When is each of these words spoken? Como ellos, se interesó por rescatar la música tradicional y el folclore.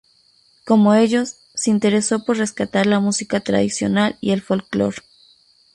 Como 0.65 0.95
ellos, 0.95 1.35
se 1.53 1.69
interesó 1.69 2.25
por 2.25 2.37
rescatar 2.39 2.87
la 2.87 2.99
música 2.99 3.39
tradicional 3.39 4.17
y 4.19 4.31
el 4.31 4.41
folclore. 4.41 5.03